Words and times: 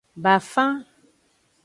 Bafan. 0.23 0.73